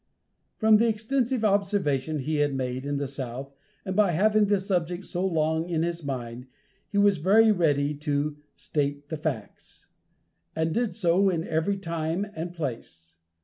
[0.57, 3.53] From the extensive observations he had made in the South,
[3.85, 6.47] and by having the subject so long in his mind,
[6.89, 9.89] he was very ready to "state facts,"
[10.55, 13.19] and did so in every time and place.